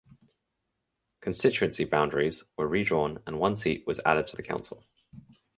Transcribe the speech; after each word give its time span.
Constituency 1.19 1.83
boundaries 1.85 2.43
were 2.57 2.67
redrawn 2.67 3.21
and 3.27 3.37
one 3.37 3.55
seat 3.55 3.85
was 3.85 4.01
added 4.03 4.25
to 4.25 4.35
the 4.35 4.41
council. 4.41 4.83